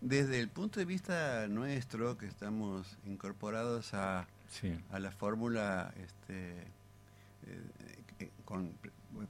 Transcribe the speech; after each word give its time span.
Desde 0.00 0.38
el 0.38 0.48
punto 0.48 0.78
de 0.78 0.86
vista 0.86 1.48
nuestro, 1.48 2.16
que 2.16 2.26
estamos 2.26 2.96
incorporados 3.04 3.94
a, 3.94 4.28
a 4.90 4.98
la 5.00 5.10
fórmula, 5.10 5.92
este, 5.96 6.52
eh, 8.20 8.30
con, 8.44 8.72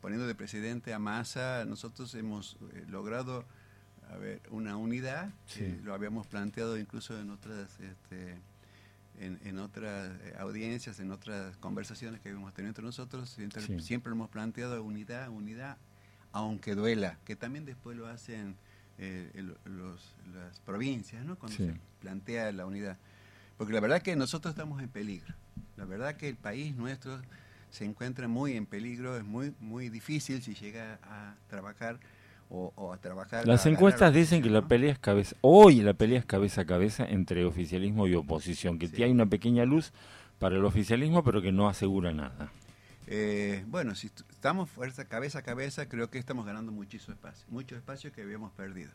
poniendo 0.00 0.26
de 0.26 0.34
presidente 0.34 0.92
a 0.92 0.98
Massa, 0.98 1.64
nosotros 1.66 2.14
hemos 2.16 2.56
eh, 2.72 2.84
logrado 2.88 3.44
a 4.10 4.16
ver, 4.16 4.40
una 4.50 4.76
unidad, 4.76 5.30
lo 5.84 5.94
habíamos 5.94 6.26
planteado 6.26 6.78
incluso 6.78 7.18
en 7.18 7.30
otras... 7.30 7.78
Este, 7.80 8.38
en, 9.18 9.58
otras 9.58 10.10
eh, 10.24 10.34
audiencias, 10.38 11.00
en 11.00 11.10
otras 11.10 11.56
conversaciones 11.56 12.20
que 12.20 12.28
habíamos 12.28 12.52
tenido 12.52 12.68
entre 12.68 12.84
nosotros, 12.84 13.30
siempre, 13.30 13.80
siempre 13.80 14.12
hemos 14.12 14.28
planteado 14.28 14.82
unidad, 14.82 15.30
unidad, 15.30 15.78
aunque 16.32 16.74
duela, 16.74 17.16
que 17.24 17.34
también 17.34 17.64
después 17.64 17.96
lo 17.96 18.08
hacen 18.08 18.56
eh, 18.98 19.30
las 19.64 20.60
provincias, 20.60 21.24
¿no? 21.24 21.36
Cuando 21.36 21.56
se 21.56 21.74
plantea 22.00 22.52
la 22.52 22.66
unidad. 22.66 22.96
Porque 23.56 23.72
la 23.72 23.80
verdad 23.80 24.02
que 24.02 24.16
nosotros 24.16 24.52
estamos 24.52 24.82
en 24.82 24.88
peligro. 24.88 25.34
La 25.76 25.84
verdad 25.84 26.16
que 26.16 26.28
el 26.28 26.36
país 26.36 26.74
nuestro 26.76 27.20
se 27.70 27.84
encuentra 27.84 28.28
muy 28.28 28.52
en 28.56 28.66
peligro, 28.66 29.16
es 29.16 29.24
muy, 29.24 29.52
muy 29.60 29.88
difícil 29.88 30.42
si 30.42 30.54
llega 30.54 30.98
a 31.02 31.34
trabajar 31.48 31.98
o, 32.48 32.92
a 32.92 32.96
trabajar. 32.98 33.46
Las 33.46 33.66
encuestas 33.66 34.14
dicen 34.14 34.42
que 34.42 34.50
la 34.50 34.62
pelea 34.62 34.92
es 34.92 34.98
cabeza, 34.98 35.36
hoy 35.40 35.80
la 35.80 35.94
pelea 35.94 36.20
es 36.20 36.24
cabeza 36.24 36.62
a 36.62 36.64
cabeza 36.64 37.04
entre 37.04 37.44
oficialismo 37.44 38.06
y 38.06 38.14
oposición, 38.14 38.78
que 38.78 39.04
hay 39.04 39.10
una 39.10 39.26
pequeña 39.26 39.64
luz 39.64 39.92
para 40.38 40.56
el 40.56 40.64
oficialismo, 40.64 41.24
pero 41.24 41.42
que 41.42 41.52
no 41.52 41.68
asegura 41.68 42.12
nada. 42.12 42.50
Eh, 43.08 43.64
bueno, 43.68 43.94
si 43.94 44.10
estamos 44.46 44.70
fuerza 44.70 45.04
cabeza 45.06 45.40
a 45.40 45.42
cabeza, 45.42 45.88
creo 45.88 46.08
que 46.08 46.18
estamos 46.18 46.46
ganando 46.46 46.70
muchísimo 46.70 47.14
espacio, 47.14 47.44
mucho 47.48 47.74
espacio 47.74 48.12
que 48.12 48.22
habíamos 48.22 48.52
perdido. 48.52 48.92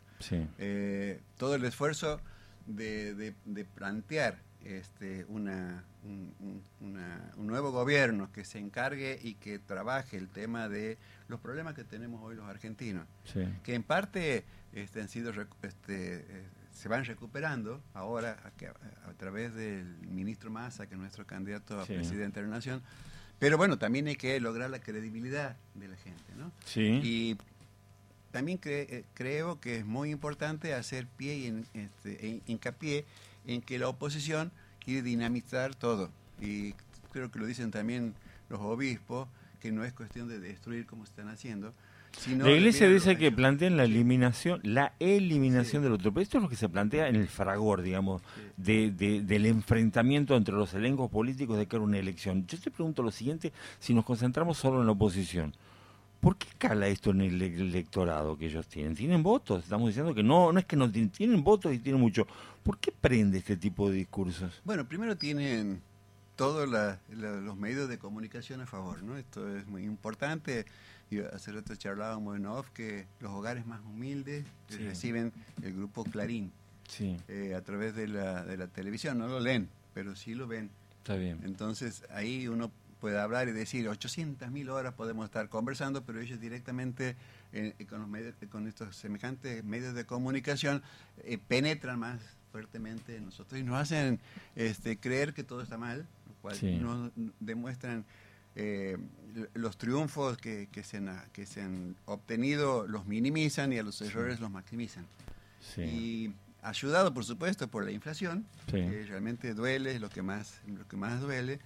Eh, 0.57 1.19
todo 1.37 1.55
el 1.55 1.65
esfuerzo 1.65 2.21
de, 2.67 3.35
de 3.43 3.65
plantear 3.65 4.37
este, 4.63 5.25
una, 5.27 5.83
un, 6.03 6.63
nuevo 7.35 7.71
gobierno 7.71 8.31
que 8.31 8.45
se 8.45 8.59
encargue 8.59 9.19
y 9.21 9.33
que 9.35 9.59
trabaje 9.59 10.17
el 10.17 10.29
tema 10.29 10.69
de 10.69 10.97
los 11.27 11.39
problemas 11.39 11.73
que 11.73 11.83
tenemos 11.83 12.21
hoy 12.23 12.35
los 12.35 12.47
argentinos, 12.47 13.05
que 13.63 13.75
en 13.75 13.83
parte 13.83 14.45
este, 14.71 15.01
han 15.01 15.09
sido 15.09 15.31
este, 15.63 16.25
eh, 16.29 16.45
se 16.71 16.87
van 16.87 17.03
recuperando 17.03 17.81
ahora 17.93 18.37
a, 18.45 19.13
través 19.13 19.53
del 19.53 19.97
ministro 20.07 20.49
Massa, 20.49 20.87
que 20.87 20.93
es 20.93 20.99
nuestro 20.99 21.25
candidato 21.25 21.79
a 21.79 21.85
presidente 21.85 22.39
de 22.39 22.47
la 22.47 22.55
Nación, 22.55 22.81
pero 23.41 23.57
bueno, 23.57 23.79
también 23.79 24.05
hay 24.05 24.17
que 24.17 24.39
lograr 24.39 24.69
la 24.69 24.77
credibilidad 24.77 25.57
de 25.73 25.87
la 25.87 25.95
gente, 25.97 26.31
¿no? 26.37 26.51
Y 27.03 27.37
también 28.29 28.59
eh, 28.65 29.03
creo 29.15 29.59
que 29.59 29.77
es 29.77 29.85
muy 29.85 30.11
importante 30.11 30.75
hacer 30.75 31.07
pie 31.07 31.37
y 31.37 31.47
en, 31.47 31.65
este, 31.73 32.23
e 32.23 32.41
hincapié 32.45 33.03
en 33.47 33.63
que 33.63 33.79
la 33.79 33.87
oposición 33.87 34.51
quiere 34.79 35.01
dinamizar 35.01 35.73
todo. 35.73 36.11
Y 36.39 36.73
creo 37.11 37.31
que 37.31 37.39
lo 37.39 37.47
dicen 37.47 37.71
también 37.71 38.13
los 38.47 38.59
obispos, 38.59 39.27
que 39.59 39.71
no 39.71 39.83
es 39.83 39.91
cuestión 39.91 40.27
de 40.27 40.39
destruir 40.39 40.85
como 40.85 41.03
están 41.03 41.27
haciendo. 41.27 41.73
La 42.37 42.51
iglesia 42.51 42.87
dice 42.89 43.17
que 43.17 43.31
plantean 43.31 43.77
la 43.77 43.85
eliminación, 43.85 44.59
la 44.63 44.93
eliminación 44.99 45.81
del 45.81 45.93
otro. 45.93 46.11
Pero 46.11 46.21
esto 46.21 46.37
es 46.37 46.43
lo 46.43 46.49
que 46.49 46.55
se 46.55 46.69
plantea 46.69 47.07
en 47.07 47.15
el 47.15 47.27
fragor, 47.27 47.81
digamos, 47.81 48.21
de, 48.57 48.91
del 48.91 49.45
enfrentamiento 49.45 50.35
entre 50.35 50.53
los 50.53 50.73
elencos 50.73 51.09
políticos 51.09 51.57
de 51.57 51.67
cara 51.67 51.81
a 51.81 51.85
una 51.85 51.97
elección. 51.97 52.45
Yo 52.47 52.59
te 52.59 52.69
pregunto 52.69 53.01
lo 53.01 53.11
siguiente, 53.11 53.51
si 53.79 53.93
nos 53.93 54.05
concentramos 54.05 54.57
solo 54.57 54.81
en 54.81 54.85
la 54.85 54.91
oposición. 54.91 55.55
¿Por 56.19 56.37
qué 56.37 56.47
cala 56.59 56.87
esto 56.87 57.09
en 57.09 57.21
el 57.21 57.41
electorado 57.41 58.37
que 58.37 58.45
ellos 58.45 58.67
tienen? 58.67 58.93
¿Tienen 58.93 59.23
votos? 59.23 59.63
Estamos 59.63 59.87
diciendo 59.87 60.13
que 60.13 60.21
no, 60.21 60.51
no 60.51 60.59
es 60.59 60.65
que 60.65 60.75
no 60.75 60.91
tienen, 60.91 61.09
tienen 61.09 61.43
votos 61.43 61.73
y 61.73 61.79
tienen 61.79 61.99
mucho. 61.99 62.27
¿Por 62.61 62.77
qué 62.77 62.91
prende 62.91 63.39
este 63.39 63.57
tipo 63.57 63.89
de 63.89 63.95
discursos? 63.95 64.61
Bueno, 64.63 64.87
primero 64.87 65.17
tienen 65.17 65.81
todos 66.35 66.69
los 66.69 67.57
medios 67.57 67.89
de 67.89 67.97
comunicación 67.97 68.61
a 68.61 68.65
favor, 68.65 69.03
¿no? 69.03 69.17
Esto 69.17 69.55
es 69.55 69.67
muy 69.67 69.83
importante. 69.83 70.65
Y 71.09 71.19
hace 71.19 71.51
rato 71.51 71.75
charlábamos 71.75 72.37
en 72.37 72.45
off 72.45 72.69
que 72.69 73.05
los 73.19 73.31
hogares 73.31 73.65
más 73.65 73.81
humildes 73.81 74.45
reciben 74.69 75.33
el 75.61 75.73
grupo 75.73 76.05
Clarín 76.05 76.51
eh, 76.99 77.53
a 77.55 77.61
través 77.61 77.95
de 77.95 78.07
la, 78.07 78.45
de 78.45 78.55
la 78.57 78.67
televisión. 78.67 79.17
No 79.17 79.27
lo 79.27 79.39
leen, 79.39 79.69
pero 79.93 80.15
sí 80.15 80.35
lo 80.35 80.47
ven. 80.47 80.69
Está 80.99 81.15
bien. 81.15 81.41
Entonces 81.43 82.03
ahí 82.11 82.47
uno 82.47 82.71
puede 83.01 83.19
hablar 83.19 83.49
y 83.49 83.51
decir 83.51 83.87
800.000 83.87 84.69
horas 84.69 84.93
podemos 84.93 85.25
estar 85.25 85.49
conversando, 85.49 86.05
pero 86.05 86.21
ellos 86.21 86.39
directamente 86.39 87.15
eh, 87.51 87.73
con, 87.89 87.99
los 87.99 88.49
con 88.49 88.67
estos 88.67 88.95
semejantes 88.95 89.63
medios 89.63 89.95
de 89.95 90.05
comunicación 90.05 90.83
eh, 91.23 91.39
penetran 91.39 91.99
más 91.99 92.21
fuertemente 92.51 93.17
en 93.17 93.25
nosotros 93.25 93.59
y 93.59 93.63
nos 93.63 93.75
hacen 93.81 94.19
este, 94.55 94.97
creer 94.97 95.33
que 95.33 95.43
todo 95.43 95.61
está 95.61 95.77
mal, 95.77 96.07
cual 96.41 96.57
nos 96.81 97.11
demuestran 97.39 98.05
eh, 98.55 98.97
los 99.53 99.77
triunfos 99.77 100.37
que, 100.37 100.67
que, 100.71 100.83
se 100.83 100.97
han, 100.97 101.23
que 101.31 101.45
se 101.45 101.61
han 101.61 101.95
obtenido, 102.05 102.85
los 102.87 103.05
minimizan 103.05 103.71
y 103.71 103.77
a 103.77 103.83
los 103.83 104.01
errores 104.01 104.39
los 104.39 104.51
maximizan. 104.51 105.05
Y 105.77 106.31
ayudado 106.61 107.13
por 107.13 107.23
supuesto 107.23 107.67
por 107.67 107.85
la 107.85 107.91
inflación, 107.91 108.45
que 108.69 109.05
realmente 109.07 109.53
duele, 109.53 109.95
es 109.95 110.01
lo 110.01 110.09
que 110.09 110.21
más, 110.21 110.59
lo 110.67 110.87
que 110.87 110.97
más 110.97 111.21
duele, 111.21 111.59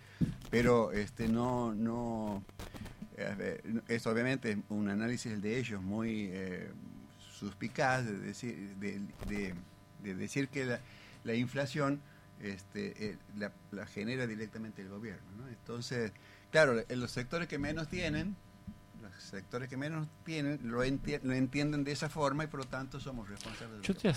pero 0.52 0.92
este 0.92 1.28
no, 1.28 1.74
no 1.74 2.44
es 3.88 4.06
obviamente 4.08 4.58
un 4.70 4.90
análisis 4.90 5.42
de 5.42 5.58
ellos 5.58 5.82
muy 5.82 6.30
eh, 6.32 6.70
suspicaz 7.20 8.06
de 8.06 8.18
decir, 8.20 8.76
de, 8.78 10.14
decir 10.14 10.50
que 10.50 10.66
la, 10.66 10.80
la 11.24 11.34
inflación 11.34 12.00
este, 12.42 13.10
eh, 13.12 13.18
la, 13.38 13.86
genera 13.86 14.28
directamente 14.28 14.82
el 14.82 14.90
gobierno. 14.90 15.48
Entonces, 15.48 16.12
claro, 16.52 16.84
en 16.88 17.00
los 17.00 17.12
sectores 17.12 17.48
que 17.48 17.58
menos 17.58 17.88
tienen, 17.88 18.36
los 19.02 19.24
sectores 19.24 19.70
que 19.70 19.78
menos 19.78 20.08
tienen 20.24 20.60
lo, 20.64 20.84
entienden 20.84 21.84
de 21.84 21.92
esa 21.92 22.10
forma 22.10 22.44
y 22.44 22.48
por 22.48 22.62
lo 22.62 22.68
tanto 22.68 23.00
somos 23.00 23.30
responsables. 23.30 23.82
Yo 23.82 23.96
te 23.96 24.10